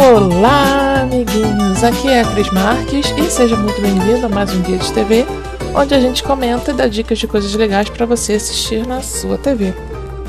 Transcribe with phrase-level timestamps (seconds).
[0.00, 1.84] Olá, amiguinhos!
[1.84, 5.26] Aqui é a Cris Marques e seja muito bem-vindo a mais um Guia de TV,
[5.74, 9.36] onde a gente comenta e dá dicas de coisas legais para você assistir na sua
[9.36, 9.74] TV.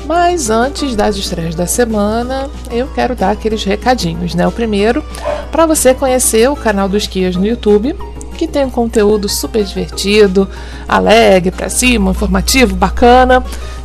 [0.04, 4.46] Mas antes das estreias da semana, eu quero dar aqueles recadinhos, né?
[4.46, 5.02] O primeiro,
[5.50, 7.96] para você conhecer o canal dos Kias no YouTube,
[8.36, 10.46] que tem um conteúdo super divertido,
[10.86, 13.42] alegre, para cima, informativo, bacana,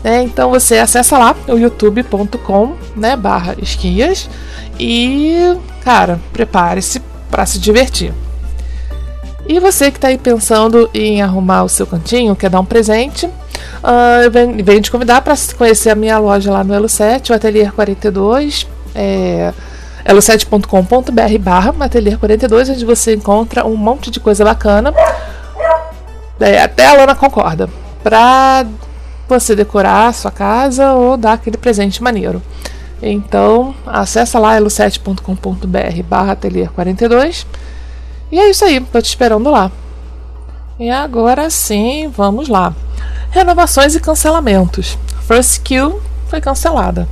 [0.07, 0.23] né?
[0.23, 4.29] Então você acessa lá o youtube.com, né, barra esquias
[4.79, 8.13] e, cara, prepare-se para se divertir.
[9.45, 13.29] E você que está aí pensando em arrumar o seu cantinho, quer dar um presente,
[13.77, 17.33] Uh, eu venho, venho te convidar para conhecer a minha loja lá no Elo7, o
[17.33, 19.53] Atelier 42, é,
[20.05, 24.93] elo7.com.br barra Atelier 42, onde você encontra um monte de coisa bacana.
[26.39, 27.69] É, até a Lana concorda.
[28.03, 28.65] Para
[29.27, 32.41] você decorar a sua casa ou dar aquele presente maneiro.
[33.01, 37.45] Então, acessa lá elo7.com.br barra Atelier 42.
[38.31, 39.71] E é isso aí, tô te esperando lá.
[40.79, 42.73] E agora sim, vamos lá.
[43.31, 44.97] Renovações e cancelamentos.
[45.27, 47.07] First Kill foi cancelada.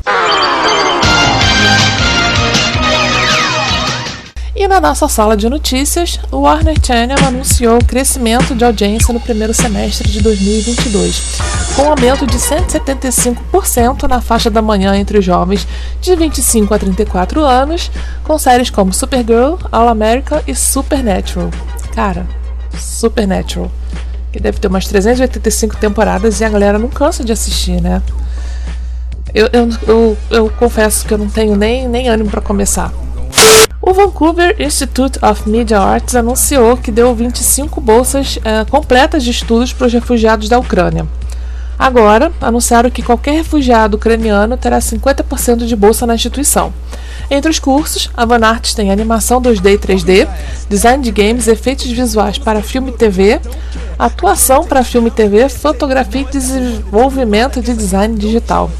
[4.56, 9.20] E na nossa sala de notícias, o Warner Channel anunciou o crescimento de audiência no
[9.20, 11.40] primeiro semestre de 2022,
[11.76, 15.68] com um aumento de 175% na faixa da manhã entre os jovens
[16.00, 17.92] de 25 a 34 anos,
[18.24, 21.50] com séries como Supergirl, All America e Supernatural.
[21.94, 22.26] Cara,
[22.80, 23.70] Supernatural
[24.36, 28.02] que deve ter umas 385 temporadas e a galera não cansa de assistir, né?
[29.34, 32.92] Eu, eu, eu, eu confesso que eu não tenho nem, nem ânimo para começar.
[33.88, 39.72] O Vancouver Institute of Media Arts anunciou que deu 25 bolsas uh, completas de estudos
[39.74, 41.06] para os refugiados da Ucrânia.
[41.78, 46.74] Agora, anunciaram que qualquer refugiado ucraniano terá 50% de bolsa na instituição.
[47.30, 50.28] Entre os cursos, a Van Arts tem animação 2D e 3D,
[50.68, 53.40] design de games, efeitos visuais para filme e TV,
[54.00, 58.72] atuação para filme e TV, fotografia e desenvolvimento de design digital.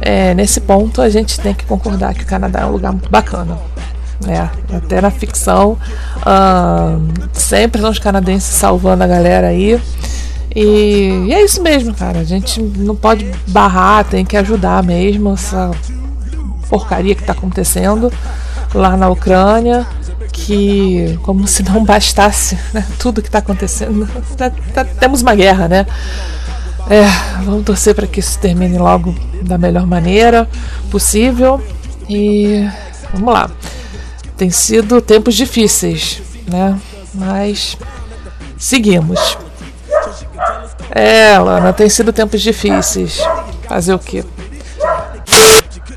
[0.00, 3.10] É, nesse ponto, a gente tem que concordar que o Canadá é um lugar muito
[3.10, 3.71] bacana.
[4.28, 5.76] É, até na ficção,
[6.18, 9.80] uh, sempre são os canadenses salvando a galera aí.
[10.54, 12.20] E, e, é isso mesmo, cara.
[12.20, 15.70] A gente não pode barrar, tem que ajudar mesmo essa
[16.68, 18.12] porcaria que está acontecendo
[18.74, 19.86] lá na Ucrânia.
[20.32, 25.68] Que, como se não bastasse né, tudo que está acontecendo, tá, tá, temos uma guerra,
[25.68, 25.86] né?
[26.88, 27.04] É,
[27.44, 30.48] vamos torcer para que isso termine logo da melhor maneira
[30.90, 31.62] possível.
[32.08, 32.68] E
[33.12, 33.50] vamos lá.
[34.36, 36.78] Tem sido tempos difíceis, né?
[37.14, 37.76] Mas
[38.58, 39.38] seguimos.
[40.90, 43.20] É, Lana, tem sido tempos difíceis.
[43.68, 44.24] Fazer o quê?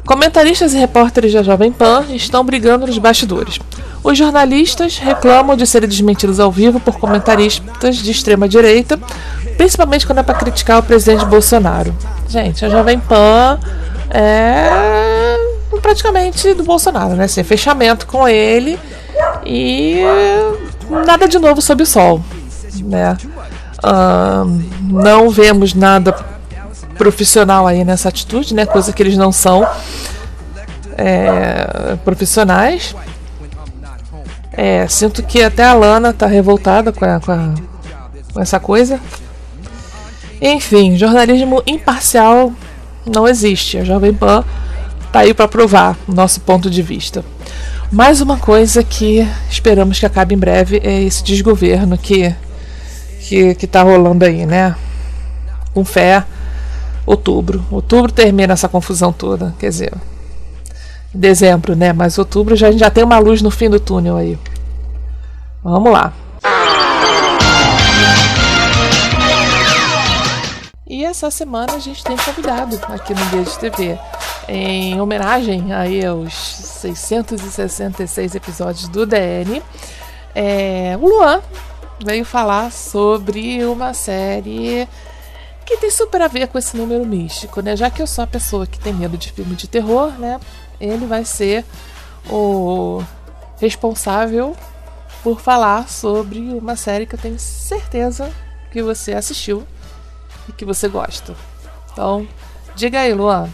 [0.06, 3.60] Comentaristas e repórteres da Jovem Pan estão brigando nos bastidores.
[4.04, 9.00] Os jornalistas reclamam de serem desmentidos ao vivo por comentaristas de extrema direita,
[9.58, 11.94] principalmente quando é para criticar o presidente Bolsonaro.
[12.30, 13.60] Gente, a Jovem Pan
[14.12, 15.15] é
[15.82, 17.26] praticamente do Bolsonaro, né?
[17.26, 18.80] Assim, fechamento com ele
[19.46, 20.00] e
[21.06, 22.24] nada de novo sob o sol,
[22.84, 23.18] né?
[23.84, 26.14] Uh, não vemos nada
[26.98, 28.66] profissional aí nessa atitude, né?
[28.66, 29.68] Coisa que eles não são
[30.98, 32.96] é, profissionais.
[34.52, 37.54] É, sinto que até a Lana tá revoltada com, a, com, a,
[38.34, 39.00] com essa coisa.
[40.42, 42.54] Enfim, jornalismo imparcial
[43.06, 43.78] não existe.
[43.78, 44.44] A Jovem Pan
[45.16, 47.24] tá aí para provar o nosso ponto de vista.
[47.90, 52.36] Mais uma coisa que esperamos que acabe em breve é esse desgoverno que
[53.22, 54.76] que, que tá rolando aí, né?
[55.74, 56.22] Com fé,
[57.06, 57.66] outubro.
[57.72, 59.94] Outubro termina essa confusão toda, quer dizer,
[61.14, 61.94] dezembro, né?
[61.94, 64.38] Mas outubro já, a gente já tem uma luz no fim do túnel aí.
[65.64, 66.12] Vamos lá.
[70.86, 73.98] E essa semana a gente tem convidado aqui no Guia de TV.
[74.48, 79.62] Em homenagem aí aos 666 episódios do DN,
[80.36, 81.42] é, o Luan
[82.04, 84.88] veio falar sobre uma série
[85.66, 87.76] que tem super a ver com esse número místico, né?
[87.76, 90.40] Já que eu sou a pessoa que tem medo de filme de terror, né?
[90.80, 91.66] Ele vai ser
[92.30, 93.02] o
[93.60, 94.56] responsável
[95.24, 98.32] por falar sobre uma série que eu tenho certeza
[98.72, 99.66] que você assistiu
[100.48, 101.34] e que você gosta.
[101.92, 102.28] Então,
[102.76, 103.50] diga aí, Luan.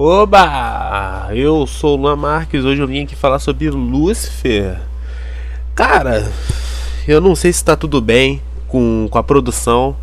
[0.00, 1.26] Oba!
[1.32, 4.78] Eu sou o Luan Marques, hoje eu vim aqui falar sobre Lucifer.
[5.74, 6.30] Cara,
[7.08, 9.96] eu não sei se tá tudo bem com, com a produção,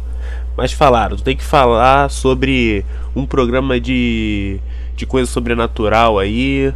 [0.58, 4.60] mas falaram, tem que falar sobre um programa de,
[4.98, 6.74] de coisa sobrenatural aí.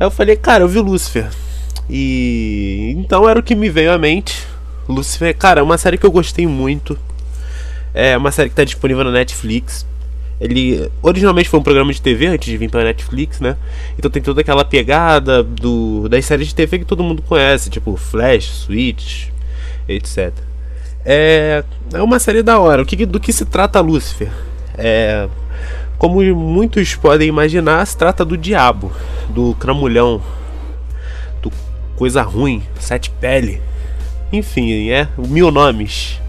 [0.00, 1.28] Aí eu falei, cara, eu vi Lucifer.
[1.90, 4.46] E então era o que me veio à mente.
[4.88, 6.98] Lucifer, cara, é uma série que eu gostei muito.
[7.92, 9.84] É uma série que está disponível na Netflix.
[10.40, 13.56] Ele originalmente foi um programa de TV antes de vir para Netflix, né?
[13.98, 17.96] Então tem toda aquela pegada do das séries de TV que todo mundo conhece, tipo
[17.96, 19.28] Flash, Switch,
[19.88, 20.32] etc.
[21.04, 22.82] É, é uma série da hora.
[22.82, 24.30] O que, do que se trata Lucifer?
[24.76, 25.28] É,
[25.96, 28.92] como muitos podem imaginar, se trata do diabo,
[29.30, 30.20] do cramulhão,
[31.40, 31.50] do
[31.96, 33.62] coisa ruim, sete pele
[34.32, 36.20] enfim, é mil nomes.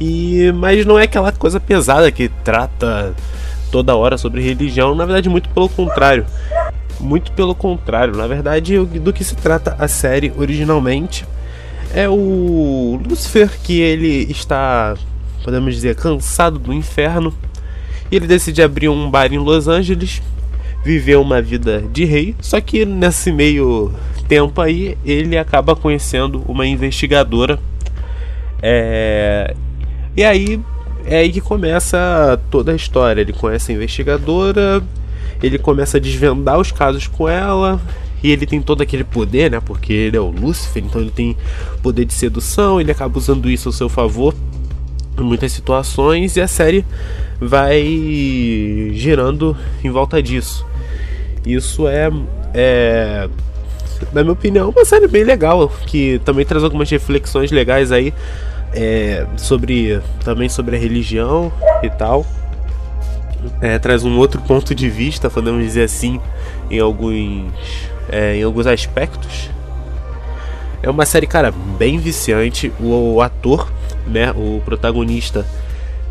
[0.00, 3.14] E mas não é aquela coisa pesada que trata
[3.70, 6.26] toda hora sobre religião, na verdade muito pelo contrário.
[7.00, 11.26] Muito pelo contrário, na verdade, do que se trata a série originalmente
[11.94, 14.96] é o Lucifer que ele está,
[15.44, 17.32] podemos dizer, cansado do inferno.
[18.10, 20.20] E ele decide abrir um bar em Los Angeles,
[20.84, 23.92] viver uma vida de rei, só que nesse meio
[24.28, 27.58] tempo aí ele acaba conhecendo uma investigadora.
[28.60, 29.54] É...
[30.16, 30.60] E aí
[31.04, 33.20] é aí que começa toda a história.
[33.20, 34.82] Ele conhece a investigadora,
[35.42, 37.80] ele começa a desvendar os casos com ela.
[38.22, 39.60] E ele tem todo aquele poder, né?
[39.60, 41.36] Porque ele é o Lúcifer, então ele tem
[41.82, 44.34] poder de sedução, ele acaba usando isso ao seu favor
[45.18, 46.84] em muitas situações e a série
[47.38, 47.82] vai
[48.94, 50.64] girando em volta disso.
[51.44, 52.10] Isso é,
[52.54, 53.28] é
[54.12, 58.12] na minha opinião, uma série bem legal, que também traz algumas reflexões legais aí
[58.74, 62.26] é, sobre também sobre a religião e tal.
[63.60, 66.20] É, traz um outro ponto de vista, podemos dizer assim,
[66.70, 67.52] em alguns,
[68.08, 69.50] é, em alguns aspectos.
[70.82, 72.72] É uma série, cara, bem viciante.
[72.80, 73.70] O, o ator,
[74.06, 75.46] né, o protagonista,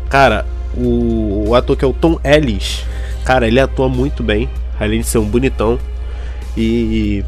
[0.08, 0.46] cara,
[0.76, 2.84] o, o ator que é o Tom Ellis,
[3.24, 5.78] cara, ele atua muito bem, além de ser um bonitão.
[6.56, 7.24] E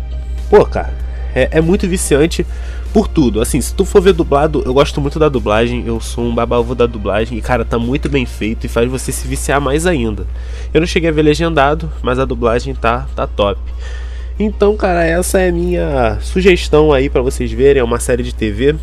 [0.48, 0.92] Pô, cara,
[1.34, 2.46] é, é, muito viciante
[2.96, 3.42] por tudo.
[3.42, 6.74] Assim, se tu for ver dublado, eu gosto muito da dublagem, eu sou um babalvo
[6.74, 10.26] da dublagem e, cara, tá muito bem feito e faz você se viciar mais ainda.
[10.72, 13.60] Eu não cheguei a ver legendado, mas a dublagem tá, tá top.
[14.40, 17.80] Então, cara, essa é minha sugestão aí para vocês verem.
[17.80, 18.74] É uma série de TV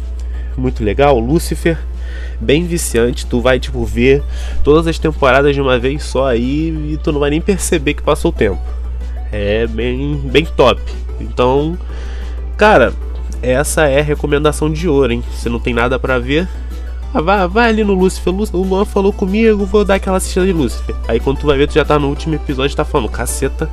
[0.55, 1.79] muito legal, Lucifer,
[2.39, 3.25] bem viciante.
[3.25, 4.21] Tu vai, tipo, ver
[4.63, 8.03] todas as temporadas de uma vez só aí e tu não vai nem perceber que
[8.03, 8.61] passou o tempo.
[9.31, 10.79] É bem, bem top.
[11.19, 11.75] Então,
[12.55, 12.93] cara,
[13.43, 15.23] essa é a recomendação de ouro, hein?
[15.33, 16.47] Se não tem nada para ver,
[17.13, 18.33] ah, vai, vai ali no Lucifer.
[18.33, 20.95] O Luan falou comigo, vou dar aquela assistida de Lucifer.
[21.07, 23.69] Aí quando tu vai ver, tu já tá no último episódio tá falando, caceta,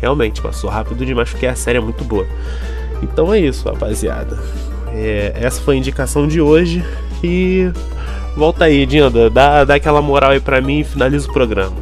[0.00, 2.26] realmente, passou rápido demais porque a série é muito boa.
[3.02, 4.38] Então é isso, rapaziada.
[4.92, 6.84] É, essa foi a indicação de hoje.
[7.22, 7.70] E
[8.36, 11.76] volta aí, Dinda, dá, dá aquela moral aí pra mim e finaliza o programa.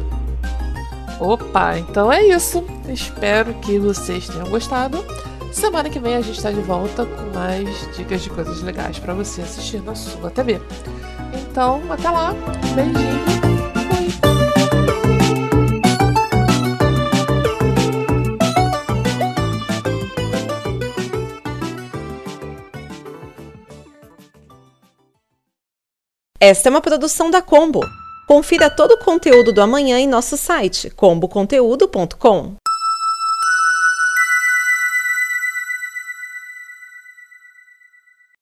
[1.19, 2.63] Opa, então é isso.
[2.89, 5.03] Espero que vocês tenham gostado.
[5.51, 9.13] Semana que vem a gente está de volta com mais dicas de coisas legais para
[9.13, 10.61] você assistir na sua TV.
[11.33, 12.33] Então, até lá.
[12.75, 13.47] Beijinho.
[26.39, 27.81] Esta é uma produção da Combo.
[28.27, 32.55] Confira todo o conteúdo do amanhã em nosso site comboconteúdo.com.